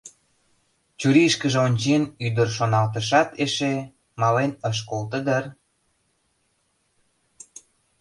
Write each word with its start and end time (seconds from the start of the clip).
Чурийышкыже 0.99 1.59
ончен, 1.67 2.03
ӱдыр 2.25 2.47
шоналтышат 2.57 3.29
эше: 3.43 3.73
мален 4.19 4.51
ыш 4.69 4.77
колто 4.89 5.19
дыр? 5.25 5.45